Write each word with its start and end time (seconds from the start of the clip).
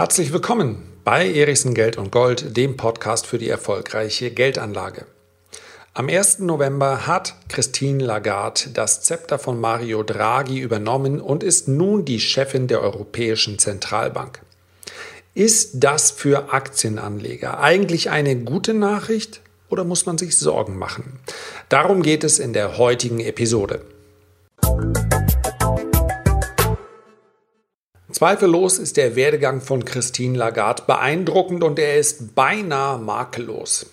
Herzlich 0.00 0.32
willkommen 0.32 0.82
bei 1.04 1.30
Erichsen 1.30 1.74
Geld 1.74 1.98
und 1.98 2.10
Gold, 2.10 2.56
dem 2.56 2.76
Podcast 2.76 3.26
für 3.26 3.36
die 3.36 3.50
erfolgreiche 3.50 4.30
Geldanlage. 4.30 5.06
Am 5.92 6.08
1. 6.08 6.38
November 6.38 7.06
hat 7.06 7.34
Christine 7.48 8.02
Lagarde 8.02 8.70
das 8.72 9.02
Zepter 9.02 9.38
von 9.38 9.60
Mario 9.60 10.02
Draghi 10.02 10.58
übernommen 10.58 11.20
und 11.20 11.42
ist 11.42 11.68
nun 11.68 12.04
die 12.04 12.18
Chefin 12.18 12.66
der 12.66 12.80
Europäischen 12.80 13.58
Zentralbank. 13.58 14.40
Ist 15.34 15.84
das 15.84 16.10
für 16.10 16.52
Aktienanleger 16.52 17.60
eigentlich 17.60 18.08
eine 18.08 18.36
gute 18.36 18.72
Nachricht 18.72 19.42
oder 19.68 19.84
muss 19.84 20.06
man 20.06 20.16
sich 20.16 20.38
Sorgen 20.38 20.78
machen? 20.78 21.20
Darum 21.68 22.02
geht 22.02 22.24
es 22.24 22.38
in 22.38 22.52
der 22.52 22.78
heutigen 22.78 23.20
Episode. 23.20 23.82
Zweifellos 28.20 28.78
ist 28.78 28.98
der 28.98 29.16
Werdegang 29.16 29.62
von 29.62 29.86
Christine 29.86 30.36
Lagarde 30.36 30.82
beeindruckend 30.86 31.64
und 31.64 31.78
er 31.78 31.96
ist 31.96 32.34
beinahe 32.34 32.98
makellos. 32.98 33.86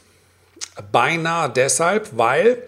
Beinahe 0.92 1.50
deshalb, 1.50 2.10
weil, 2.18 2.62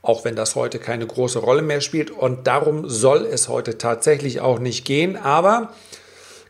auch 0.00 0.24
wenn 0.24 0.36
das 0.36 0.54
heute 0.54 0.78
keine 0.78 1.06
große 1.06 1.38
Rolle 1.38 1.60
mehr 1.60 1.82
spielt, 1.82 2.10
und 2.10 2.46
darum 2.46 2.88
soll 2.88 3.26
es 3.26 3.50
heute 3.50 3.76
tatsächlich 3.76 4.40
auch 4.40 4.58
nicht 4.58 4.86
gehen, 4.86 5.18
aber 5.18 5.74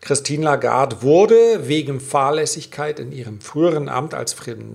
Christine 0.05 0.45
Lagarde 0.45 1.02
wurde 1.02 1.69
wegen 1.69 2.01
Fahrlässigkeit 2.01 2.98
in 2.98 3.12
ihrem 3.12 3.41
früheren 3.41 3.88
Amt 3.88 4.15
als 4.15 4.34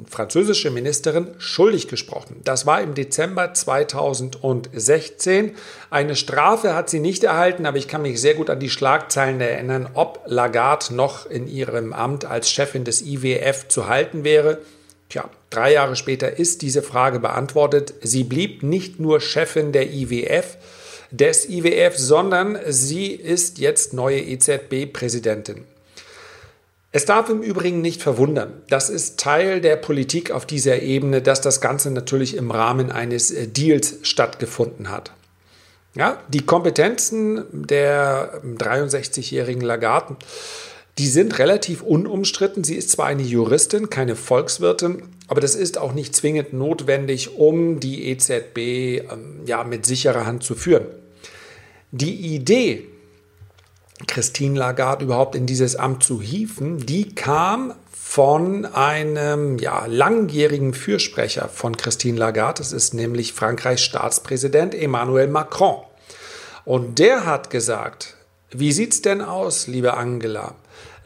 französische 0.10 0.72
Ministerin 0.72 1.28
schuldig 1.38 1.90
gesprochen. 1.90 2.40
Das 2.46 2.66
war 2.66 2.82
im 2.82 2.94
Dezember 2.94 3.54
2016. 3.54 5.54
Eine 5.90 6.16
Strafe 6.16 6.76
hat 6.76 6.90
sie 6.90 7.02
nicht 7.02 7.26
erhalten, 7.26 7.66
aber 7.66 7.76
ich 7.76 7.90
kann 7.90 8.04
mich 8.04 8.22
sehr 8.22 8.36
gut 8.36 8.50
an 8.50 8.62
die 8.62 8.70
Schlagzeilen 8.70 9.42
erinnern, 9.42 9.90
ob 9.96 10.22
Lagarde 10.28 10.96
noch 10.96 11.26
in 11.26 11.50
ihrem 11.50 11.92
Amt 11.92 12.24
als 12.24 12.50
Chefin 12.50 12.86
des 12.86 13.02
IWF 13.02 13.68
zu 13.68 13.90
halten 13.90 14.24
wäre. 14.24 14.60
Tja, 15.10 15.30
drei 15.50 15.74
Jahre 15.74 15.98
später 15.98 16.40
ist 16.40 16.62
diese 16.62 16.82
Frage 16.82 17.20
beantwortet. 17.20 17.96
Sie 18.02 18.24
blieb 18.24 18.64
nicht 18.64 19.02
nur 19.02 19.20
Chefin 19.20 19.74
der 19.74 19.92
IWF, 19.92 20.56
des 21.12 21.48
IWF, 21.50 21.98
sondern 21.98 22.58
sie 22.68 23.08
ist 23.12 23.58
jetzt 23.60 23.94
neue 23.94 24.20
EZB-Präsidentin. 24.20 25.66
Es 26.92 27.06
darf 27.06 27.30
im 27.30 27.42
Übrigen 27.42 27.82
nicht 27.82 28.02
verwundern, 28.02 28.62
das 28.70 28.90
ist 28.90 29.20
Teil 29.20 29.62
der 29.62 29.76
Politik 29.76 30.32
auf 30.32 30.46
dieser 30.46 30.82
Ebene, 30.82 31.22
dass 31.22 31.42
das 31.42 31.62
Ganze 31.62 31.92
natürlich 31.92 32.36
im 32.36 32.50
Rahmen 32.50 32.92
eines 32.92 33.30
äh, 33.30 33.48
Deals 33.48 33.98
stattgefunden 34.04 34.90
hat. 34.90 35.12
Ja, 35.96 36.22
die 36.28 36.46
Kompetenzen 36.46 37.44
der 37.52 38.42
63-jährigen 38.44 39.62
Lagarde, 39.62 40.16
die 40.98 41.08
sind 41.08 41.38
relativ 41.38 41.84
unumstritten. 41.84 42.64
Sie 42.64 42.76
ist 42.76 42.92
zwar 42.92 43.06
eine 43.06 43.22
Juristin, 43.22 43.90
keine 43.90 44.16
Volkswirtin, 44.16 45.04
aber 45.28 45.42
das 45.42 45.56
ist 45.56 45.78
auch 45.78 45.94
nicht 45.94 46.16
zwingend 46.16 46.54
notwendig, 46.54 47.38
um 47.38 47.80
die 47.80 48.10
EZB 48.10 48.58
ähm, 48.58 49.42
ja, 49.46 49.64
mit 49.64 49.86
sicherer 49.86 50.26
Hand 50.26 50.44
zu 50.44 50.56
führen. 50.56 50.86
Die 51.92 52.36
Idee, 52.36 52.88
Christine 54.08 54.58
Lagarde 54.58 55.06
überhaupt 55.06 55.36
in 55.36 55.46
dieses 55.46 55.76
Amt 55.76 56.04
zu 56.04 56.22
hieven, 56.22 56.86
die 56.86 57.14
kam 57.14 57.74
von 57.92 58.66
einem 58.66 59.60
ja, 59.60 59.86
langjährigen 59.86 60.74
Fürsprecher 60.74 61.50
von 61.50 61.78
Christine 61.78 62.18
Lagarde. 62.18 62.60
Das 62.60 62.72
ist 62.72 62.94
nämlich 62.94 63.34
Frankreichs 63.34 63.84
Staatspräsident 63.84 64.74
Emmanuel 64.74 65.28
Macron. 65.28 65.82
Und 66.66 67.00
der 67.00 67.26
hat 67.26 67.50
gesagt, 67.50 68.16
wie 68.50 68.72
sieht's 68.72 69.02
denn 69.02 69.22
aus, 69.22 69.68
liebe 69.68 69.96
Angela? 69.96 70.56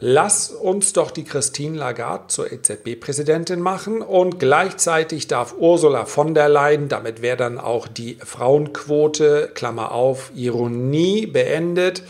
Lass 0.04 0.50
uns 0.50 0.92
doch 0.92 1.12
die 1.12 1.22
Christine 1.22 1.78
Lagarde 1.78 2.26
zur 2.26 2.50
EZB-Präsidentin 2.50 3.60
machen 3.60 4.02
und 4.02 4.40
gleichzeitig 4.40 5.28
darf 5.28 5.54
Ursula 5.56 6.06
von 6.06 6.34
der 6.34 6.48
Leyen, 6.48 6.88
damit 6.88 7.22
wäre 7.22 7.36
dann 7.36 7.58
auch 7.58 7.86
die 7.86 8.16
Frauenquote, 8.16 9.52
Klammer 9.54 9.92
auf, 9.92 10.32
Ironie 10.34 11.26
beendet, 11.26 12.02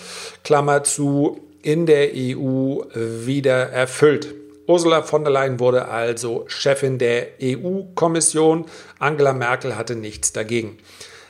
Klammer 0.42 0.84
zu, 0.84 1.42
in 1.60 1.84
der 1.84 2.12
EU 2.14 2.80
wieder 2.94 3.68
erfüllt. 3.68 4.34
Ursula 4.66 5.02
von 5.02 5.24
der 5.24 5.32
Leyen 5.34 5.60
wurde 5.60 5.88
also 5.88 6.44
Chefin 6.46 6.96
der 6.96 7.26
EU-Kommission. 7.42 8.64
Angela 9.00 9.34
Merkel 9.34 9.76
hatte 9.76 9.96
nichts 9.96 10.32
dagegen. 10.32 10.78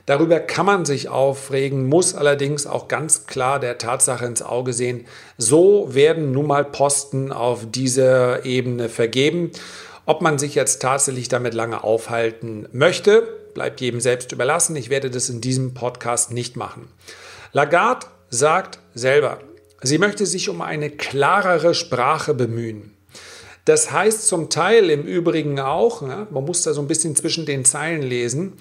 Darüber 0.07 0.41
kann 0.41 0.67
man 0.67 0.85
sich 0.85 1.09
aufregen, 1.09 1.89
muss 1.89 2.15
allerdings 2.15 2.67
auch 2.67 2.89
ganz 2.89 3.27
klar 3.27 3.61
der 3.61 3.79
Tatsache 3.79 4.27
ins 4.27 4.43
Auge 4.43 4.73
sehen, 4.73 5.07
so 5.39 5.95
werden 5.95 6.33
nun 6.33 6.49
mal 6.49 6.65
Posten 6.65 7.31
auf 7.31 7.71
dieser 7.71 8.45
Ebene 8.45 8.89
vergeben. 8.89 9.53
Ob 10.05 10.21
man 10.21 10.39
sich 10.39 10.57
jetzt 10.57 10.83
tatsächlich 10.83 11.29
damit 11.29 11.55
lange 11.55 11.85
aufhalten 11.85 12.69
möchte, 12.73 13.23
bleibt 13.55 13.81
jedem 13.81 14.01
selbst 14.01 14.33
überlassen. 14.33 14.75
Ich 14.75 14.91
werde 14.91 15.11
das 15.11 15.29
in 15.29 15.41
diesem 15.41 15.75
Podcast 15.75 16.33
nicht 16.33 16.57
machen. 16.57 16.89
Lagarde 17.53 18.07
sagt 18.29 18.81
selber, 18.95 19.39
sie 19.83 19.99
möchte 19.99 20.27
sich 20.27 20.49
um 20.49 20.63
eine 20.63 20.91
klarere 20.91 21.75
Sprache 21.75 22.35
bemühen. 22.35 22.97
Das 23.65 23.93
heißt 23.93 24.27
zum 24.27 24.51
Teil 24.51 24.91
im 24.91 25.05
Übrigen 25.05 25.61
auch, 25.61 26.01
man 26.03 26.45
muss 26.45 26.63
da 26.63 26.73
so 26.73 26.81
ein 26.81 26.89
bisschen 26.89 27.15
zwischen 27.15 27.47
den 27.47 27.65
Zeilen 27.65 28.03
lesen, 28.03 28.55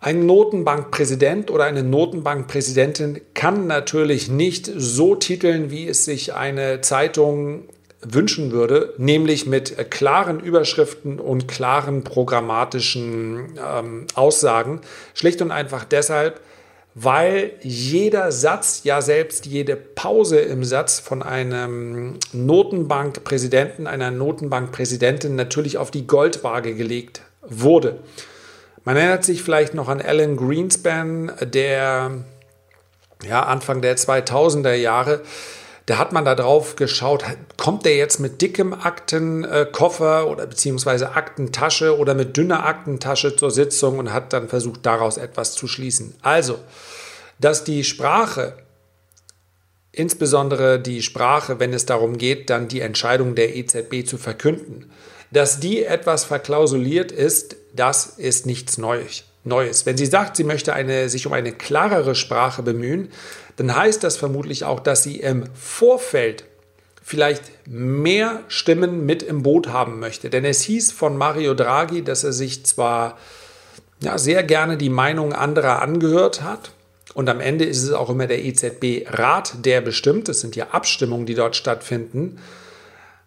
ein 0.00 0.24
Notenbankpräsident 0.24 1.50
oder 1.50 1.64
eine 1.64 1.82
Notenbankpräsidentin 1.82 3.20
kann 3.34 3.66
natürlich 3.66 4.30
nicht 4.30 4.70
so 4.74 5.14
titeln, 5.14 5.70
wie 5.70 5.86
es 5.86 6.06
sich 6.06 6.32
eine 6.32 6.80
Zeitung 6.80 7.64
wünschen 8.00 8.50
würde, 8.50 8.94
nämlich 8.96 9.44
mit 9.46 9.90
klaren 9.90 10.40
Überschriften 10.40 11.20
und 11.20 11.48
klaren 11.48 12.02
programmatischen 12.02 13.58
ähm, 13.58 14.06
Aussagen. 14.14 14.80
Schlicht 15.12 15.42
und 15.42 15.50
einfach 15.50 15.84
deshalb, 15.84 16.40
weil 16.94 17.52
jeder 17.60 18.32
Satz, 18.32 18.80
ja 18.84 19.02
selbst 19.02 19.44
jede 19.44 19.76
Pause 19.76 20.38
im 20.38 20.64
Satz 20.64 20.98
von 20.98 21.22
einem 21.22 22.14
Notenbankpräsidenten, 22.32 23.86
einer 23.86 24.10
Notenbankpräsidentin 24.10 25.36
natürlich 25.36 25.76
auf 25.76 25.90
die 25.90 26.06
Goldwaage 26.06 26.74
gelegt 26.74 27.20
wurde. 27.42 27.98
Man 28.84 28.96
erinnert 28.96 29.24
sich 29.24 29.42
vielleicht 29.42 29.74
noch 29.74 29.88
an 29.88 30.00
Alan 30.00 30.36
Greenspan, 30.36 31.32
der 31.42 32.24
ja, 33.22 33.42
Anfang 33.42 33.82
der 33.82 33.96
2000er 33.96 34.74
Jahre, 34.74 35.22
da 35.90 35.98
hat 35.98 36.12
man 36.12 36.24
da 36.24 36.36
drauf 36.36 36.76
geschaut, 36.76 37.24
kommt 37.56 37.84
der 37.84 37.96
jetzt 37.96 38.20
mit 38.20 38.40
dickem 38.40 38.72
Aktenkoffer 38.72 40.28
oder 40.28 40.46
beziehungsweise 40.46 41.16
Aktentasche 41.16 41.98
oder 41.98 42.14
mit 42.14 42.36
dünner 42.36 42.64
Aktentasche 42.64 43.34
zur 43.34 43.50
Sitzung 43.50 43.98
und 43.98 44.12
hat 44.12 44.32
dann 44.32 44.48
versucht, 44.48 44.86
daraus 44.86 45.16
etwas 45.16 45.54
zu 45.54 45.66
schließen. 45.66 46.14
Also, 46.22 46.60
dass 47.40 47.64
die 47.64 47.82
Sprache, 47.82 48.54
insbesondere 49.90 50.78
die 50.78 51.02
Sprache, 51.02 51.58
wenn 51.58 51.72
es 51.72 51.86
darum 51.86 52.18
geht, 52.18 52.50
dann 52.50 52.68
die 52.68 52.82
Entscheidung 52.82 53.34
der 53.34 53.56
EZB 53.56 54.06
zu 54.06 54.16
verkünden, 54.16 54.92
dass 55.30 55.60
die 55.60 55.84
etwas 55.84 56.24
verklausuliert 56.24 57.12
ist, 57.12 57.56
das 57.74 58.06
ist 58.06 58.46
nichts 58.46 58.78
Neues. 58.78 59.24
Wenn 59.44 59.96
sie 59.96 60.06
sagt, 60.06 60.36
sie 60.36 60.44
möchte 60.44 60.72
eine, 60.72 61.08
sich 61.08 61.26
um 61.26 61.32
eine 61.32 61.52
klarere 61.52 62.14
Sprache 62.14 62.62
bemühen, 62.62 63.10
dann 63.56 63.74
heißt 63.74 64.02
das 64.02 64.16
vermutlich 64.16 64.64
auch, 64.64 64.80
dass 64.80 65.02
sie 65.02 65.20
im 65.20 65.44
Vorfeld 65.54 66.44
vielleicht 67.02 67.42
mehr 67.66 68.42
Stimmen 68.48 69.06
mit 69.06 69.22
im 69.22 69.42
Boot 69.42 69.68
haben 69.68 69.98
möchte. 69.98 70.30
Denn 70.30 70.44
es 70.44 70.62
hieß 70.62 70.92
von 70.92 71.16
Mario 71.16 71.54
Draghi, 71.54 72.02
dass 72.02 72.24
er 72.24 72.32
sich 72.32 72.64
zwar 72.66 73.18
ja, 74.02 74.18
sehr 74.18 74.42
gerne 74.42 74.76
die 74.76 74.90
Meinung 74.90 75.32
anderer 75.32 75.82
angehört 75.82 76.42
hat, 76.42 76.72
und 77.14 77.28
am 77.28 77.40
Ende 77.40 77.64
ist 77.64 77.82
es 77.82 77.92
auch 77.92 78.08
immer 78.08 78.26
der 78.26 78.44
EZB-Rat, 78.44 79.64
der 79.64 79.80
bestimmt, 79.80 80.28
es 80.28 80.40
sind 80.40 80.54
ja 80.54 80.68
Abstimmungen, 80.70 81.26
die 81.26 81.34
dort 81.34 81.56
stattfinden, 81.56 82.38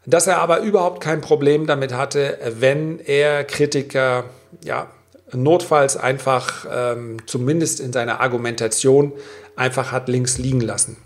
dass 0.05 0.27
er 0.27 0.39
aber 0.39 0.59
überhaupt 0.59 1.01
kein 1.01 1.21
Problem 1.21 1.65
damit 1.65 1.93
hatte, 1.93 2.37
wenn 2.59 2.99
er 2.99 3.43
Kritiker 3.43 4.25
ja, 4.63 4.87
notfalls 5.31 5.97
einfach 5.97 6.65
ähm, 6.71 7.17
zumindest 7.25 7.79
in 7.79 7.93
seiner 7.93 8.19
Argumentation 8.19 9.13
einfach 9.55 9.91
hat 9.91 10.09
links 10.09 10.37
liegen 10.37 10.61
lassen. 10.61 10.97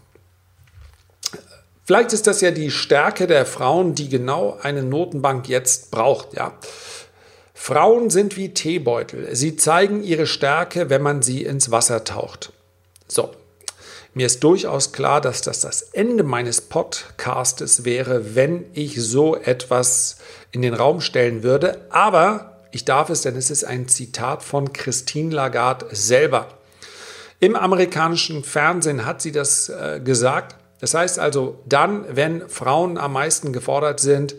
Vielleicht 1.83 2.11
ist 2.11 2.27
das 2.27 2.41
ja 2.41 2.51
die 2.51 2.69
Stärke 2.69 3.27
der 3.27 3.45
Frauen, 3.45 3.95
die 3.95 4.09
genau 4.09 4.57
eine 4.61 4.83
Notenbank 4.83 5.47
jetzt 5.47 5.89
braucht. 5.89 6.33
Ja. 6.33 6.53
Frauen 7.53 8.09
sind 8.09 8.35
wie 8.35 8.53
Teebeutel. 8.53 9.33
Sie 9.33 9.55
zeigen 9.55 10.03
ihre 10.03 10.27
Stärke, 10.27 10.89
wenn 10.89 11.01
man 11.01 11.21
sie 11.21 11.43
ins 11.43 11.71
Wasser 11.71 12.03
taucht. 12.03 12.51
Mir 14.17 14.25
ist 14.25 14.43
durchaus 14.43 14.93
klar, 14.93 15.21
dass 15.21 15.43
das 15.43 15.59
das 15.59 15.83
Ende 15.83 16.23
meines 16.23 16.59
Podcastes 16.59 17.85
wäre, 17.85 18.33
wenn 18.33 18.65
ich 18.73 18.99
so 18.99 19.35
etwas 19.35 20.17
in 20.51 20.63
den 20.63 20.73
Raum 20.73 21.01
stellen 21.01 21.43
würde. 21.43 21.85
Aber 21.91 22.57
ich 22.71 22.83
darf 22.83 23.11
es, 23.11 23.21
denn 23.21 23.35
es 23.35 23.51
ist 23.51 23.63
ein 23.63 23.87
Zitat 23.87 24.41
von 24.41 24.73
Christine 24.73 25.35
Lagarde 25.35 25.85
selber. 25.91 26.47
Im 27.39 27.55
amerikanischen 27.55 28.43
Fernsehen 28.43 29.05
hat 29.05 29.21
sie 29.21 29.31
das 29.31 29.69
äh, 29.69 30.01
gesagt. 30.03 30.55
Das 30.79 30.95
heißt 30.95 31.19
also, 31.19 31.59
dann, 31.67 32.03
wenn 32.09 32.49
Frauen 32.49 32.97
am 32.97 33.13
meisten 33.13 33.53
gefordert 33.53 33.99
sind, 33.99 34.33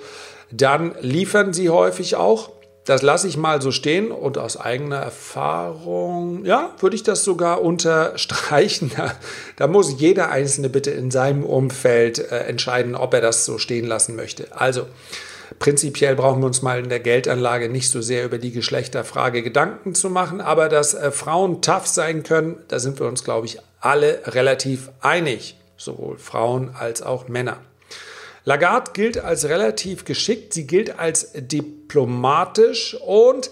dann 0.51 0.97
liefern 1.01 1.53
sie 1.53 1.71
häufig 1.71 2.17
auch. 2.17 2.51
Das 2.89 3.03
lasse 3.03 3.29
ich 3.29 3.37
mal 3.37 3.61
so 3.61 3.71
stehen 3.71 4.11
und 4.11 4.39
aus 4.39 4.57
eigener 4.57 4.97
Erfahrung, 4.97 6.47
ja, 6.47 6.75
würde 6.81 6.97
ich 6.97 7.03
das 7.03 7.23
sogar 7.23 7.61
unterstreichen. 7.61 8.91
Da, 9.57 9.67
muss 9.67 10.01
jeder 10.01 10.31
Einzelne 10.31 10.71
bitte 10.71 10.91
in 10.93 11.11
seinem 11.11 11.45
Umfeld 11.45 12.19
äh, 12.19 12.45
entscheiden, 12.45 12.95
ob 12.95 13.13
er 13.13 13.21
das 13.21 13.45
so 13.45 13.59
stehen 13.59 13.87
lassen 13.87 14.17
möchte. 14.17 14.57
Also, 14.57 14.87
prinzipiell 15.59 16.17
brauchen 16.17 16.41
wir 16.41 16.47
uns 16.47 16.63
mal 16.63 16.79
in 16.79 16.89
der 16.89 17.01
Geldanlage 17.01 17.69
nicht 17.69 17.91
so 17.91 18.01
sehr 18.01 18.25
über 18.25 18.39
die 18.39 18.53
Geschlechterfrage 18.53 19.43
Gedanken 19.43 19.95
zu 19.95 20.09
machen, 20.09 20.41
aber 20.41 20.71
dass 20.71 20.95
äh, 20.95 21.11
Frauen 21.11 21.61
tough 21.61 21.87
sein 21.87 22.23
können, 22.23 22.57
da 22.69 22.79
sind 22.79 23.01
wir 23.01 23.07
uns, 23.07 23.23
glaube 23.23 23.47
ich, 23.47 23.59
alle 23.81 24.21
relativ 24.25 24.89
einig, 25.01 25.59
sowohl 25.77 26.17
Frauen 26.17 26.71
als 26.75 27.03
auch 27.03 27.29
Männer. 27.29 27.59
Lagarde 28.49 28.93
gilt 28.95 29.19
als 29.19 29.45
relativ 29.45 30.07
geschickt, 30.07 30.55
sie 30.55 30.67
gilt 30.67 30.99
als 30.99 31.33
diplomatisch 31.35 32.97
und 33.07 33.51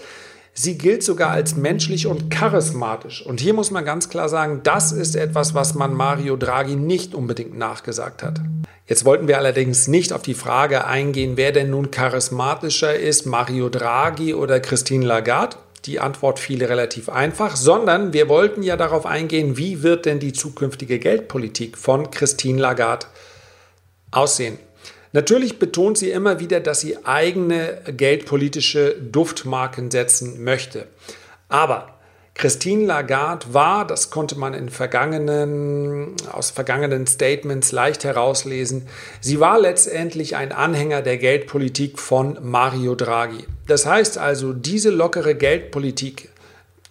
sie 0.55 0.79
gilt 0.79 1.03
sogar 1.03 1.33
als 1.33 1.55
menschlich 1.55 2.07
und 2.07 2.31
charismatisch. 2.31 3.21
Und 3.21 3.39
hier 3.39 3.53
muss 3.53 3.71
man 3.71 3.85
ganz 3.85 4.09
klar 4.09 4.31
sagen, 4.31 4.63
das 4.63 4.93
ist 4.93 5.15
etwas, 5.15 5.53
was 5.53 5.75
man 5.75 5.93
Mario 5.93 6.39
Draghi 6.39 6.77
nicht 6.77 7.15
unbedingt 7.15 7.59
nachgesagt 7.59 8.23
hat. 8.23 8.41
Jetzt 8.87 9.05
wollten 9.05 9.29
wir 9.29 9.37
allerdings 9.37 9.87
nicht 9.87 10.15
auf 10.15 10.23
die 10.23 10.33
Frage 10.33 10.87
eingehen, 10.87 11.37
wer 11.37 11.53
denn 11.53 11.69
nun 11.69 11.91
charismatischer 11.91 12.99
ist, 12.99 13.27
Mario 13.27 13.69
Draghi 13.69 14.33
oder 14.33 14.61
Christine 14.61 15.05
Lagarde. 15.05 15.59
Die 15.85 16.01
Antwort 16.01 16.39
fiel 16.39 16.65
relativ 16.65 17.11
einfach, 17.11 17.55
sondern 17.57 18.15
wir 18.15 18.31
wollten 18.31 18.63
ja 18.63 18.79
darauf 18.79 19.05
eingehen, 19.05 19.59
wie 19.59 19.83
wird 19.83 20.07
denn 20.07 20.21
die 20.21 20.33
zukünftige 20.33 20.99
Geldpolitik 20.99 21.77
von 21.77 22.11
Christine 22.11 22.63
Lagarde 22.63 23.05
aussehen. 24.11 24.59
Natürlich 25.13 25.59
betont 25.59 25.99
sie 25.99 26.11
immer 26.11 26.41
wieder, 26.41 26.61
dass 26.61 26.81
sie 26.81 27.05
eigene 27.05 27.81
geldpolitische 27.97 28.97
Duftmarken 29.01 29.91
setzen 29.91 30.43
möchte. 30.45 30.87
Aber 31.49 31.97
Christine 32.37 32.85
Lagarde 32.85 33.47
war, 33.55 33.87
das 33.87 34.11
konnte 34.11 34.39
man 34.39 34.53
in 34.53 34.69
vergangenen, 34.69 36.15
aus 36.31 36.51
vergangenen 36.51 37.07
Statements 37.07 37.73
leicht 37.73 38.05
herauslesen, 38.05 38.89
sie 39.23 39.41
war 39.41 39.59
letztendlich 39.59 40.37
ein 40.37 40.53
Anhänger 40.53 41.01
der 41.01 41.17
Geldpolitik 41.17 41.99
von 41.99 42.39
Mario 42.43 42.95
Draghi. 42.95 43.47
Das 43.67 43.87
heißt 43.87 44.19
also, 44.19 44.53
diese 44.53 44.91
lockere 44.91 45.35
Geldpolitik, 45.35 46.29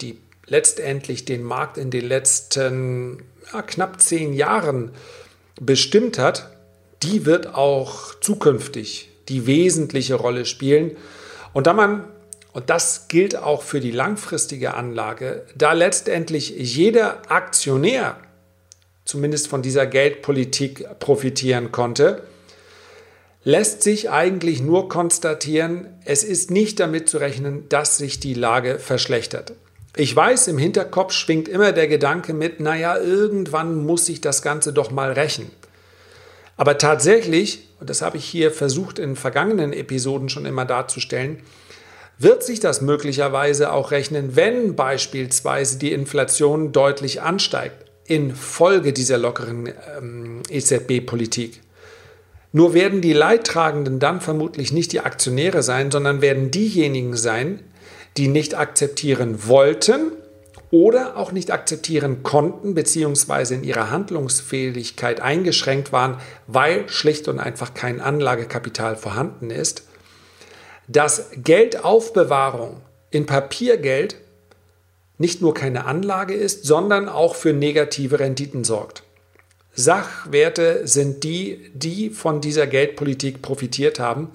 die 0.02 0.20
letztendlich 0.48 1.26
den 1.26 1.44
Markt 1.44 1.78
in 1.78 1.92
den 1.92 2.06
letzten 2.08 3.22
ja, 3.54 3.62
knapp 3.62 4.02
zehn 4.02 4.34
Jahren 4.34 4.92
bestimmt 5.62 6.18
hat, 6.18 6.55
die 7.04 7.26
wird 7.26 7.54
auch 7.56 8.16
zukünftig 8.20 9.10
die 9.30 9.48
wesentliche 9.48 10.16
Rolle 10.16 10.46
spielen. 10.46 10.98
Und 11.54 11.68
da 11.68 11.74
man, 11.74 12.06
und 12.54 12.70
das 12.70 13.08
gilt 13.08 13.36
auch 13.36 13.64
für 13.64 13.80
die 13.80 13.92
langfristige 13.92 14.76
Anlage, 14.76 15.46
da 15.56 15.74
letztendlich 15.74 16.50
jeder 16.50 17.30
Aktionär 17.32 18.18
zumindest 19.04 19.48
von 19.48 19.62
dieser 19.62 19.86
Geldpolitik 19.86 21.00
profitieren 21.00 21.72
konnte, 21.72 22.24
lässt 23.44 23.84
sich 23.84 24.10
eigentlich 24.10 24.62
nur 24.62 24.90
konstatieren, 24.90 25.88
es 26.04 26.24
ist 26.24 26.50
nicht 26.50 26.80
damit 26.80 27.08
zu 27.08 27.20
rechnen, 27.20 27.70
dass 27.70 27.98
sich 27.98 28.20
die 28.20 28.34
Lage 28.34 28.80
verschlechtert. 28.80 29.54
Ich 29.96 30.14
weiß, 30.14 30.48
im 30.48 30.58
Hinterkopf 30.58 31.14
schwingt 31.14 31.48
immer 31.48 31.72
der 31.72 31.88
Gedanke 31.88 32.34
mit, 32.34 32.60
naja, 32.60 32.98
irgendwann 32.98 33.86
muss 33.86 34.08
sich 34.08 34.20
das 34.20 34.42
Ganze 34.42 34.74
doch 34.74 34.92
mal 34.92 35.12
rächen. 35.12 35.52
Aber 36.58 36.78
tatsächlich, 36.78 37.68
und 37.80 37.90
das 37.90 38.02
habe 38.02 38.18
ich 38.18 38.26
hier 38.26 38.52
versucht 38.52 39.00
in 39.00 39.16
vergangenen 39.16 39.74
Episoden 39.74 40.30
schon 40.30 40.46
immer 40.46 40.66
darzustellen, 40.66 41.40
wird 42.18 42.44
sich 42.44 42.62
das 42.62 42.82
möglicherweise 42.82 43.74
auch 43.74 43.92
rechnen, 43.92 44.36
wenn 44.36 44.76
beispielsweise 44.76 45.78
die 45.78 45.92
Inflation 45.92 46.72
deutlich 46.72 47.22
ansteigt 47.22 47.86
infolge 48.08 48.94
dieser 48.94 49.18
lockeren 49.18 49.74
ähm, 49.98 50.44
EZB-Politik. 50.50 51.62
Nur 52.52 52.74
werden 52.74 53.02
die 53.02 53.14
Leidtragenden 53.14 54.00
dann 54.00 54.22
vermutlich 54.22 54.72
nicht 54.72 54.94
die 54.94 55.02
Aktionäre 55.02 55.64
sein, 55.64 55.92
sondern 55.92 56.22
werden 56.22 56.52
diejenigen 56.52 57.18
sein, 57.18 57.60
die 58.16 58.28
nicht 58.28 58.56
akzeptieren 58.56 59.48
wollten 59.48 60.12
oder 60.72 61.18
auch 61.18 61.32
nicht 61.32 61.52
akzeptieren 61.52 62.24
konnten 62.24 62.74
bzw. 62.74 63.56
in 63.56 63.64
ihrer 63.64 63.92
Handlungsfähigkeit 63.92 65.22
eingeschränkt 65.22 65.92
waren, 65.92 66.20
weil 66.48 66.90
schlicht 66.90 67.28
und 67.28 67.40
einfach 67.40 67.74
kein 67.74 68.02
Anlagekapital 68.02 68.96
vorhanden 68.96 69.52
ist, 69.52 69.84
dass 70.88 71.30
Geldaufbewahrung 71.36 72.82
in 73.12 73.26
Papiergeld 73.26 74.18
nicht 75.18 75.42
nur 75.42 75.54
keine 75.54 75.86
Anlage 75.86 76.34
ist, 76.34 76.66
sondern 76.66 77.08
auch 77.08 77.36
für 77.36 77.54
negative 77.54 78.20
Renditen 78.20 78.64
sorgt. 78.64 79.04
Sachwerte 79.74 80.88
sind 80.88 81.24
die, 81.24 81.72
die 81.74 82.10
von 82.10 82.42
dieser 82.42 82.68
Geldpolitik 82.68 83.42
profitiert 83.42 84.00
haben 84.00 84.32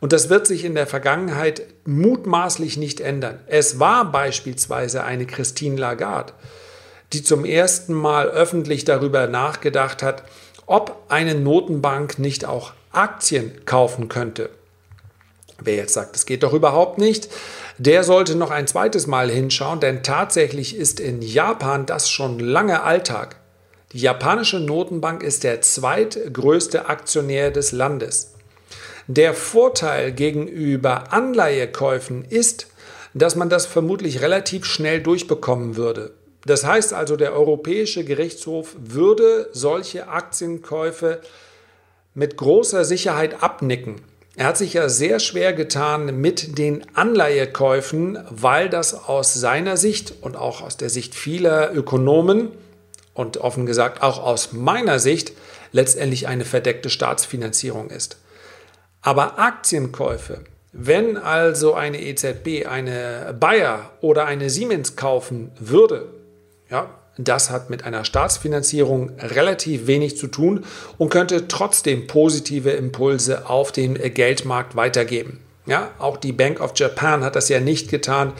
und 0.00 0.12
das 0.12 0.28
wird 0.28 0.46
sich 0.46 0.64
in 0.64 0.74
der 0.74 0.86
Vergangenheit 0.86 1.62
mutmaßlich 1.84 2.76
nicht 2.76 3.00
ändern. 3.00 3.40
Es 3.46 3.78
war 3.78 4.10
beispielsweise 4.10 5.04
eine 5.04 5.26
Christine 5.26 5.76
Lagarde, 5.76 6.32
die 7.12 7.22
zum 7.22 7.44
ersten 7.44 7.94
Mal 7.94 8.28
öffentlich 8.28 8.84
darüber 8.84 9.26
nachgedacht 9.26 10.02
hat, 10.02 10.24
ob 10.66 11.04
eine 11.08 11.34
Notenbank 11.34 12.18
nicht 12.18 12.44
auch 12.44 12.72
Aktien 12.92 13.64
kaufen 13.64 14.08
könnte. 14.08 14.50
Wer 15.58 15.76
jetzt 15.76 15.94
sagt, 15.94 16.14
das 16.14 16.26
geht 16.26 16.42
doch 16.42 16.52
überhaupt 16.52 16.98
nicht, 16.98 17.30
der 17.78 18.04
sollte 18.04 18.34
noch 18.34 18.50
ein 18.50 18.66
zweites 18.66 19.06
Mal 19.06 19.30
hinschauen, 19.30 19.80
denn 19.80 20.02
tatsächlich 20.02 20.76
ist 20.76 21.00
in 21.00 21.22
Japan 21.22 21.86
das 21.86 22.10
schon 22.10 22.38
lange 22.38 22.82
Alltag. 22.82 23.36
Die 23.92 23.98
japanische 23.98 24.60
Notenbank 24.60 25.22
ist 25.22 25.44
der 25.44 25.62
zweitgrößte 25.62 26.86
Aktionär 26.86 27.50
des 27.50 27.72
Landes. 27.72 28.35
Der 29.08 29.34
Vorteil 29.34 30.10
gegenüber 30.10 31.12
Anleihekäufen 31.12 32.24
ist, 32.24 32.66
dass 33.14 33.36
man 33.36 33.48
das 33.48 33.64
vermutlich 33.64 34.20
relativ 34.20 34.64
schnell 34.64 35.00
durchbekommen 35.00 35.76
würde. 35.76 36.12
Das 36.44 36.64
heißt 36.64 36.92
also, 36.92 37.16
der 37.16 37.32
Europäische 37.32 38.04
Gerichtshof 38.04 38.74
würde 38.78 39.48
solche 39.52 40.08
Aktienkäufe 40.08 41.20
mit 42.14 42.36
großer 42.36 42.84
Sicherheit 42.84 43.42
abnicken. 43.42 43.96
Er 44.34 44.46
hat 44.46 44.58
sich 44.58 44.74
ja 44.74 44.88
sehr 44.88 45.18
schwer 45.20 45.52
getan 45.52 46.20
mit 46.20 46.58
den 46.58 46.84
Anleihekäufen, 46.94 48.18
weil 48.28 48.68
das 48.68 49.06
aus 49.08 49.34
seiner 49.34 49.76
Sicht 49.76 50.14
und 50.20 50.36
auch 50.36 50.62
aus 50.62 50.76
der 50.76 50.90
Sicht 50.90 51.14
vieler 51.14 51.72
Ökonomen 51.74 52.50
und 53.14 53.38
offen 53.38 53.66
gesagt 53.66 54.02
auch 54.02 54.22
aus 54.22 54.52
meiner 54.52 54.98
Sicht 54.98 55.32
letztendlich 55.72 56.26
eine 56.26 56.44
verdeckte 56.44 56.90
Staatsfinanzierung 56.90 57.88
ist. 57.90 58.18
Aber 59.02 59.38
Aktienkäufe, 59.38 60.40
wenn 60.72 61.16
also 61.16 61.74
eine 61.74 62.02
EZB 62.02 62.66
eine 62.66 63.34
Bayer 63.38 63.90
oder 64.00 64.26
eine 64.26 64.50
Siemens 64.50 64.96
kaufen 64.96 65.52
würde, 65.58 66.08
ja, 66.70 66.90
das 67.18 67.50
hat 67.50 67.70
mit 67.70 67.84
einer 67.84 68.04
Staatsfinanzierung 68.04 69.12
relativ 69.18 69.86
wenig 69.86 70.18
zu 70.18 70.26
tun 70.26 70.64
und 70.98 71.08
könnte 71.08 71.48
trotzdem 71.48 72.06
positive 72.06 72.70
Impulse 72.70 73.48
auf 73.48 73.72
den 73.72 73.94
Geldmarkt 73.94 74.76
weitergeben. 74.76 75.40
Ja, 75.64 75.90
auch 75.98 76.16
die 76.16 76.32
Bank 76.32 76.60
of 76.60 76.72
Japan 76.76 77.24
hat 77.24 77.36
das 77.36 77.48
ja 77.48 77.58
nicht 77.58 77.90
getan 77.90 78.32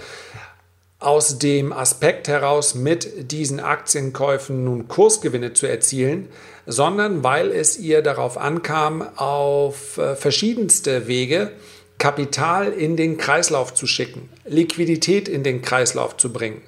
aus 0.99 1.39
dem 1.39 1.73
Aspekt 1.73 2.27
heraus, 2.29 2.75
mit 2.75 3.31
diesen 3.31 3.61
Aktienkäufen 3.61 4.65
nun 4.65 4.89
Kursgewinne 4.89 5.53
zu 5.53 5.67
erzielen, 5.67 6.29
sondern 6.65 7.23
weil 7.23 7.51
es 7.51 7.79
ihr 7.79 8.03
darauf 8.03 8.39
ankam, 8.39 9.07
auf 9.17 9.99
äh, 9.99 10.17
verschiedenste 10.17 11.07
Wege 11.07 11.53
Kapital 11.99 12.73
in 12.73 12.97
den 12.97 13.17
Kreislauf 13.17 13.73
zu 13.73 13.87
schicken, 13.87 14.29
Liquidität 14.45 15.29
in 15.29 15.43
den 15.43 15.63
Kreislauf 15.63 16.17
zu 16.17 16.33
bringen. 16.33 16.61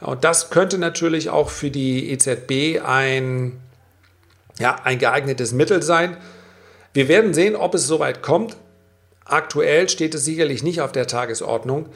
Und 0.00 0.24
das 0.24 0.50
könnte 0.50 0.78
natürlich 0.78 1.30
auch 1.30 1.50
für 1.50 1.70
die 1.70 2.10
EZB 2.10 2.80
ein, 2.84 3.60
ja, 4.58 4.76
ein 4.82 4.98
geeignetes 4.98 5.52
Mittel 5.52 5.82
sein. 5.82 6.16
Wir 6.92 7.06
werden 7.06 7.34
sehen, 7.34 7.54
ob 7.54 7.74
es 7.74 7.86
soweit 7.86 8.22
kommt. 8.22 8.56
Aktuell 9.24 9.88
steht 9.88 10.14
es 10.14 10.24
sicherlich 10.24 10.62
nicht 10.62 10.80
auf 10.80 10.90
der 10.90 11.06
Tagesordnung. 11.06 11.88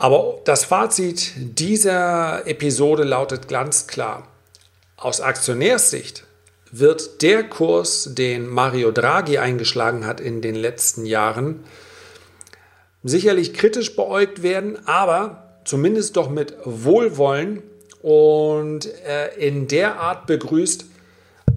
Aber 0.00 0.38
das 0.44 0.64
Fazit 0.64 1.32
dieser 1.36 2.46
Episode 2.46 3.04
lautet 3.04 3.48
ganz 3.48 3.86
klar. 3.86 4.26
Aus 4.96 5.20
Aktionärssicht 5.20 6.24
wird 6.72 7.20
der 7.20 7.44
Kurs, 7.44 8.14
den 8.14 8.46
Mario 8.46 8.92
Draghi 8.92 9.36
eingeschlagen 9.36 10.06
hat 10.06 10.18
in 10.18 10.40
den 10.40 10.54
letzten 10.54 11.04
Jahren, 11.04 11.64
sicherlich 13.02 13.52
kritisch 13.52 13.94
beäugt 13.94 14.42
werden, 14.42 14.78
aber 14.86 15.60
zumindest 15.66 16.16
doch 16.16 16.30
mit 16.30 16.56
Wohlwollen 16.64 17.62
und 18.00 18.86
äh, 19.04 19.34
in 19.36 19.68
der 19.68 20.00
Art 20.00 20.26
begrüßt, 20.26 20.86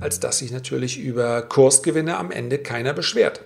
als 0.01 0.19
dass 0.19 0.39
sich 0.39 0.51
natürlich 0.51 0.99
über 0.99 1.43
Kursgewinne 1.43 2.17
am 2.17 2.29
Ende 2.29 2.57
keiner 2.57 2.91
beschwert. 2.91 3.39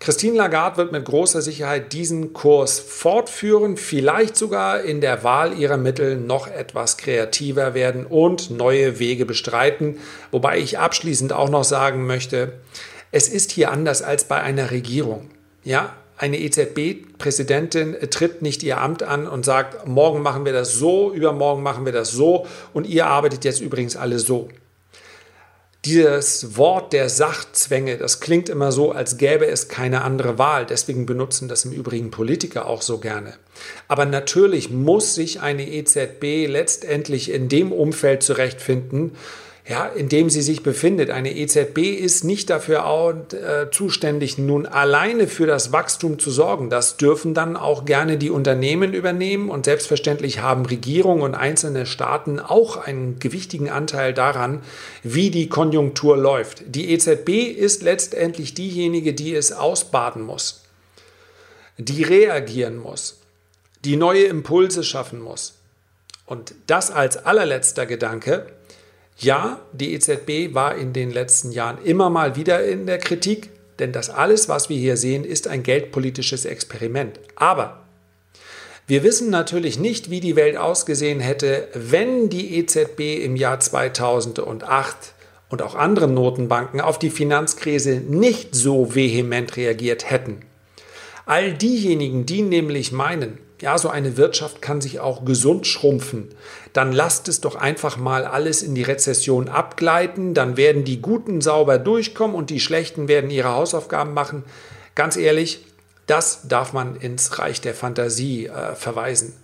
Christine 0.00 0.38
Lagarde 0.38 0.78
wird 0.78 0.92
mit 0.92 1.04
großer 1.04 1.42
Sicherheit 1.42 1.92
diesen 1.92 2.32
Kurs 2.32 2.78
fortführen, 2.78 3.76
vielleicht 3.76 4.34
sogar 4.34 4.80
in 4.80 5.02
der 5.02 5.24
Wahl 5.24 5.52
ihrer 5.58 5.76
Mittel 5.76 6.16
noch 6.16 6.46
etwas 6.46 6.96
kreativer 6.96 7.74
werden 7.74 8.06
und 8.06 8.50
neue 8.50 8.98
Wege 8.98 9.26
bestreiten. 9.26 9.98
Wobei 10.30 10.58
ich 10.58 10.78
abschließend 10.78 11.34
auch 11.34 11.50
noch 11.50 11.64
sagen 11.64 12.06
möchte, 12.06 12.54
es 13.12 13.28
ist 13.28 13.50
hier 13.50 13.70
anders 13.70 14.00
als 14.00 14.24
bei 14.24 14.40
einer 14.40 14.70
Regierung. 14.70 15.28
Ja, 15.64 15.92
eine 16.16 16.38
EZB-Präsidentin 16.38 17.94
tritt 18.08 18.40
nicht 18.40 18.62
ihr 18.62 18.80
Amt 18.80 19.02
an 19.02 19.26
und 19.26 19.44
sagt, 19.44 19.86
morgen 19.86 20.22
machen 20.22 20.46
wir 20.46 20.54
das 20.54 20.76
so, 20.76 21.12
übermorgen 21.12 21.62
machen 21.62 21.84
wir 21.84 21.92
das 21.92 22.10
so 22.10 22.46
und 22.72 22.86
ihr 22.86 23.06
arbeitet 23.06 23.44
jetzt 23.44 23.60
übrigens 23.60 23.96
alle 23.96 24.18
so. 24.18 24.48
Dieses 25.86 26.58
Wort 26.58 26.92
der 26.92 27.08
Sachzwänge, 27.08 27.96
das 27.96 28.20
klingt 28.20 28.50
immer 28.50 28.70
so, 28.70 28.92
als 28.92 29.16
gäbe 29.16 29.46
es 29.46 29.68
keine 29.68 30.02
andere 30.02 30.36
Wahl. 30.38 30.66
Deswegen 30.66 31.06
benutzen 31.06 31.48
das 31.48 31.64
im 31.64 31.72
Übrigen 31.72 32.10
Politiker 32.10 32.66
auch 32.66 32.82
so 32.82 32.98
gerne. 32.98 33.32
Aber 33.88 34.04
natürlich 34.04 34.68
muss 34.70 35.14
sich 35.14 35.40
eine 35.40 35.66
EZB 35.66 36.48
letztendlich 36.48 37.30
in 37.30 37.48
dem 37.48 37.72
Umfeld 37.72 38.22
zurechtfinden, 38.22 39.12
ja, 39.70 39.86
in 39.86 40.08
dem 40.08 40.30
sie 40.30 40.42
sich 40.42 40.64
befindet. 40.64 41.10
Eine 41.10 41.32
EZB 41.32 41.78
ist 41.78 42.24
nicht 42.24 42.50
dafür 42.50 42.86
auch, 42.86 43.14
äh, 43.32 43.70
zuständig, 43.70 44.36
nun 44.36 44.66
alleine 44.66 45.28
für 45.28 45.46
das 45.46 45.70
Wachstum 45.70 46.18
zu 46.18 46.32
sorgen. 46.32 46.70
Das 46.70 46.96
dürfen 46.96 47.34
dann 47.34 47.56
auch 47.56 47.84
gerne 47.84 48.18
die 48.18 48.30
Unternehmen 48.30 48.92
übernehmen 48.92 49.48
und 49.48 49.66
selbstverständlich 49.66 50.40
haben 50.40 50.66
Regierungen 50.66 51.22
und 51.22 51.36
einzelne 51.36 51.86
Staaten 51.86 52.40
auch 52.40 52.78
einen 52.78 53.20
gewichtigen 53.20 53.70
Anteil 53.70 54.12
daran, 54.12 54.62
wie 55.04 55.30
die 55.30 55.48
Konjunktur 55.48 56.16
läuft. 56.16 56.64
Die 56.66 56.90
EZB 56.90 57.28
ist 57.56 57.84
letztendlich 57.84 58.54
diejenige, 58.54 59.12
die 59.12 59.36
es 59.36 59.52
ausbaden 59.52 60.22
muss, 60.22 60.64
die 61.78 62.02
reagieren 62.02 62.76
muss, 62.76 63.20
die 63.84 63.94
neue 63.94 64.24
Impulse 64.24 64.82
schaffen 64.82 65.20
muss. 65.20 65.54
Und 66.26 66.54
das 66.66 66.90
als 66.90 67.24
allerletzter 67.24 67.86
Gedanke 67.86 68.46
ja, 69.22 69.60
die 69.72 69.92
EZB 69.94 70.54
war 70.54 70.74
in 70.76 70.92
den 70.92 71.10
letzten 71.10 71.52
Jahren 71.52 71.78
immer 71.84 72.10
mal 72.10 72.36
wieder 72.36 72.64
in 72.64 72.86
der 72.86 72.98
Kritik, 72.98 73.50
denn 73.78 73.92
das 73.92 74.10
alles, 74.10 74.48
was 74.48 74.68
wir 74.68 74.78
hier 74.78 74.96
sehen, 74.96 75.24
ist 75.24 75.48
ein 75.48 75.62
geldpolitisches 75.62 76.44
Experiment. 76.44 77.20
Aber 77.36 77.84
wir 78.86 79.02
wissen 79.02 79.30
natürlich 79.30 79.78
nicht, 79.78 80.10
wie 80.10 80.20
die 80.20 80.36
Welt 80.36 80.56
ausgesehen 80.56 81.20
hätte, 81.20 81.68
wenn 81.74 82.28
die 82.28 82.58
EZB 82.58 83.24
im 83.24 83.36
Jahr 83.36 83.60
2008 83.60 85.14
und 85.48 85.62
auch 85.62 85.74
andere 85.74 86.08
Notenbanken 86.08 86.80
auf 86.80 86.98
die 86.98 87.10
Finanzkrise 87.10 88.02
nicht 88.08 88.54
so 88.54 88.94
vehement 88.94 89.56
reagiert 89.56 90.10
hätten. 90.10 90.40
All 91.26 91.52
diejenigen, 91.52 92.26
die 92.26 92.42
nämlich 92.42 92.90
meinen, 92.90 93.38
ja, 93.60 93.76
so 93.76 93.88
eine 93.88 94.16
Wirtschaft 94.16 94.62
kann 94.62 94.80
sich 94.80 95.00
auch 95.00 95.24
gesund 95.24 95.66
schrumpfen, 95.66 96.28
dann 96.72 96.92
lasst 96.92 97.28
es 97.28 97.40
doch 97.40 97.56
einfach 97.56 97.96
mal 97.96 98.24
alles 98.24 98.62
in 98.62 98.74
die 98.74 98.82
Rezession 98.82 99.48
abgleiten, 99.48 100.34
dann 100.34 100.56
werden 100.56 100.84
die 100.84 101.02
Guten 101.02 101.40
sauber 101.40 101.78
durchkommen 101.78 102.36
und 102.36 102.50
die 102.50 102.60
Schlechten 102.60 103.08
werden 103.08 103.30
ihre 103.30 103.50
Hausaufgaben 103.50 104.14
machen. 104.14 104.44
Ganz 104.94 105.16
ehrlich, 105.16 105.64
das 106.06 106.48
darf 106.48 106.72
man 106.72 106.96
ins 106.96 107.38
Reich 107.38 107.60
der 107.60 107.74
Fantasie 107.74 108.46
äh, 108.46 108.74
verweisen. 108.74 109.34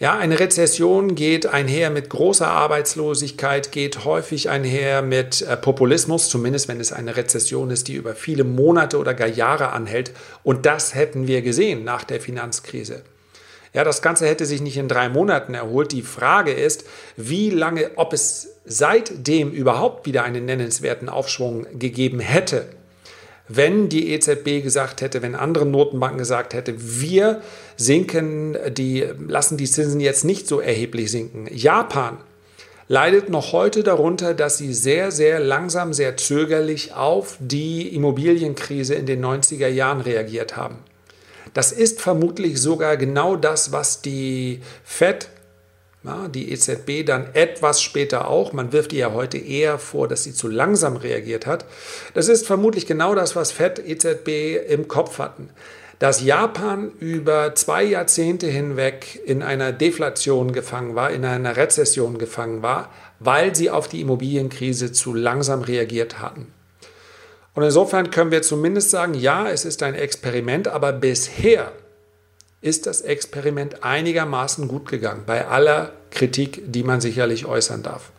Ja, 0.00 0.16
eine 0.16 0.38
Rezession 0.38 1.16
geht 1.16 1.46
einher 1.46 1.90
mit 1.90 2.08
großer 2.08 2.46
Arbeitslosigkeit, 2.46 3.72
geht 3.72 4.04
häufig 4.04 4.48
einher 4.48 5.02
mit 5.02 5.42
äh, 5.42 5.56
Populismus, 5.56 6.28
zumindest 6.28 6.68
wenn 6.68 6.78
es 6.78 6.92
eine 6.92 7.16
Rezession 7.16 7.70
ist, 7.70 7.88
die 7.88 7.94
über 7.94 8.14
viele 8.14 8.44
Monate 8.44 8.98
oder 8.98 9.12
gar 9.12 9.26
Jahre 9.26 9.70
anhält. 9.70 10.12
Und 10.44 10.66
das 10.66 10.94
hätten 10.94 11.26
wir 11.26 11.42
gesehen 11.42 11.82
nach 11.82 12.04
der 12.04 12.20
Finanzkrise. 12.20 13.02
Ja, 13.72 13.84
das 13.84 14.02
Ganze 14.02 14.26
hätte 14.26 14.46
sich 14.46 14.60
nicht 14.60 14.76
in 14.76 14.88
drei 14.88 15.08
Monaten 15.08 15.54
erholt. 15.54 15.92
Die 15.92 16.02
Frage 16.02 16.52
ist, 16.52 16.84
wie 17.16 17.50
lange, 17.50 17.90
ob 17.96 18.12
es 18.12 18.54
seitdem 18.64 19.50
überhaupt 19.50 20.06
wieder 20.06 20.24
einen 20.24 20.44
nennenswerten 20.44 21.08
Aufschwung 21.08 21.66
gegeben 21.78 22.20
hätte. 22.20 22.66
Wenn 23.48 23.88
die 23.88 24.12
EZB 24.12 24.62
gesagt 24.62 25.00
hätte, 25.00 25.22
wenn 25.22 25.34
andere 25.34 25.64
Notenbanken 25.64 26.18
gesagt 26.18 26.52
hätte, 26.52 26.74
wir 26.76 27.40
sinken 27.76 28.56
die, 28.70 29.06
lassen 29.26 29.56
die 29.56 29.70
Zinsen 29.70 30.00
jetzt 30.00 30.24
nicht 30.24 30.46
so 30.46 30.60
erheblich 30.60 31.10
sinken. 31.10 31.48
Japan 31.50 32.18
leidet 32.88 33.30
noch 33.30 33.52
heute 33.52 33.82
darunter, 33.82 34.34
dass 34.34 34.58
sie 34.58 34.74
sehr, 34.74 35.10
sehr 35.10 35.40
langsam, 35.40 35.94
sehr 35.94 36.16
zögerlich 36.18 36.94
auf 36.94 37.36
die 37.40 37.94
Immobilienkrise 37.94 38.94
in 38.94 39.06
den 39.06 39.24
90er 39.24 39.68
Jahren 39.68 40.02
reagiert 40.02 40.56
haben. 40.56 40.78
Das 41.54 41.72
ist 41.72 42.00
vermutlich 42.00 42.60
sogar 42.60 42.96
genau 42.96 43.36
das, 43.36 43.72
was 43.72 44.02
die 44.02 44.60
Fed, 44.84 45.28
ja, 46.04 46.28
die 46.28 46.52
EZB 46.52 47.04
dann 47.04 47.34
etwas 47.34 47.82
später 47.82 48.28
auch, 48.28 48.52
man 48.52 48.72
wirft 48.72 48.92
ihr 48.92 49.00
ja 49.00 49.12
heute 49.12 49.38
eher 49.38 49.78
vor, 49.78 50.08
dass 50.08 50.24
sie 50.24 50.32
zu 50.32 50.48
langsam 50.48 50.96
reagiert 50.96 51.46
hat. 51.46 51.64
Das 52.14 52.28
ist 52.28 52.46
vermutlich 52.46 52.86
genau 52.86 53.14
das, 53.14 53.34
was 53.36 53.52
Fed, 53.52 53.78
EZB 53.84 54.68
im 54.68 54.88
Kopf 54.88 55.18
hatten. 55.18 55.50
Dass 55.98 56.22
Japan 56.22 56.92
über 57.00 57.56
zwei 57.56 57.82
Jahrzehnte 57.82 58.46
hinweg 58.46 59.20
in 59.24 59.42
einer 59.42 59.72
Deflation 59.72 60.52
gefangen 60.52 60.94
war, 60.94 61.10
in 61.10 61.24
einer 61.24 61.56
Rezession 61.56 62.18
gefangen 62.18 62.62
war, 62.62 62.92
weil 63.18 63.56
sie 63.56 63.70
auf 63.70 63.88
die 63.88 64.00
Immobilienkrise 64.00 64.92
zu 64.92 65.12
langsam 65.12 65.62
reagiert 65.62 66.20
hatten. 66.20 66.46
Und 67.58 67.64
insofern 67.64 68.12
können 68.12 68.30
wir 68.30 68.42
zumindest 68.42 68.92
sagen, 68.92 69.14
ja, 69.14 69.48
es 69.48 69.64
ist 69.64 69.82
ein 69.82 69.96
Experiment, 69.96 70.68
aber 70.68 70.92
bisher 70.92 71.72
ist 72.60 72.86
das 72.86 73.00
Experiment 73.00 73.82
einigermaßen 73.82 74.68
gut 74.68 74.88
gegangen, 74.88 75.24
bei 75.26 75.44
aller 75.44 75.90
Kritik, 76.12 76.62
die 76.66 76.84
man 76.84 77.00
sicherlich 77.00 77.46
äußern 77.46 77.82
darf. 77.82 78.12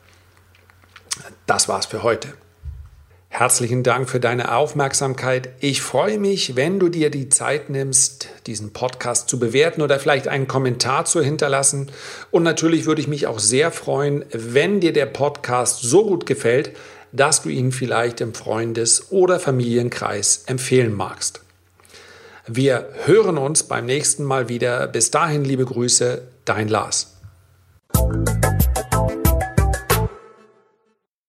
Das 1.46 1.70
war's 1.70 1.86
für 1.86 2.04
heute. 2.04 2.28
Herzlichen 3.30 3.84
Dank 3.84 4.10
für 4.10 4.20
deine 4.20 4.54
Aufmerksamkeit. 4.54 5.48
Ich 5.62 5.82
freue 5.82 6.20
mich, 6.20 6.58
wenn 6.58 6.78
du 6.78 6.90
dir 6.90 7.10
die 7.10 7.30
Zeit 7.30 7.70
nimmst, 7.70 8.28
diesen 8.46 8.74
Podcast 8.74 9.30
zu 9.30 9.40
bewerten 9.40 9.82
oder 9.82 10.00
vielleicht 10.00 10.28
einen 10.28 10.50
Kommentar 10.50 11.06
zu 11.06 11.22
hinterlassen. 11.22 11.90
Und 12.30 12.44
natürlich 12.44 12.88
würde 12.88 13.00
ich 13.00 13.08
mich 13.08 13.26
auch 13.26 13.40
sehr 13.40 13.72
freuen, 13.72 14.26
wenn 14.34 14.82
dir 14.82 14.92
der 14.92 15.06
Podcast 15.06 15.82
so 15.82 16.06
gut 16.06 16.26
gefällt, 16.26 16.72
dass 17.12 17.42
du 17.42 17.50
ihn 17.50 17.72
vielleicht 17.72 18.22
im 18.22 18.34
Freundes- 18.34 19.12
oder 19.12 19.40
Familienkreis 19.40 20.44
empfehlen 20.46 20.94
magst. 20.94 21.42
Wir 22.48 22.90
hören 23.06 23.38
uns 23.38 23.64
beim 23.64 23.86
nächsten 23.86 24.24
Mal 24.24 24.50
wieder. 24.50 24.88
Bis 24.88 25.12
dahin 25.12 25.46
liebe 25.46 25.66
Grüße, 25.66 26.24
dein 26.46 26.68
Lars. 26.68 27.16